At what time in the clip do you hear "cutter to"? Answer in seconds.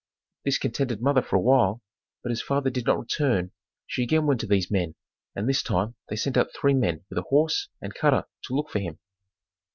7.93-8.55